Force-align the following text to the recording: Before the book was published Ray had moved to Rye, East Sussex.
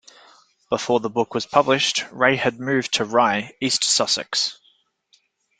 Before 0.71 0.99
the 0.99 1.11
book 1.11 1.35
was 1.35 1.45
published 1.45 2.05
Ray 2.11 2.35
had 2.35 2.59
moved 2.59 2.93
to 2.93 3.05
Rye, 3.05 3.51
East 3.61 3.83
Sussex. 3.83 4.57